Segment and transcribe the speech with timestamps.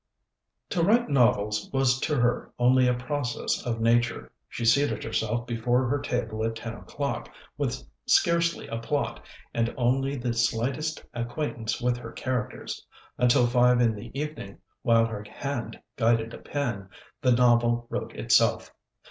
[0.69, 5.87] To write novels was to her only a process of nature; she seated herself before
[5.87, 11.97] her table at ten o'clock, with scarcely a plot, and only the slightest acquaintance with
[11.97, 12.83] her characters;
[13.19, 16.89] until five in the evening, while her hand guided a pen,
[17.21, 18.73] the novel wrote itself.